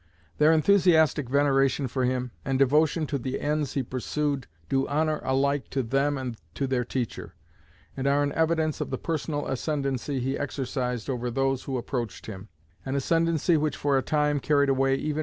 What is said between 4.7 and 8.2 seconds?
honour alike to them and to their teacher, and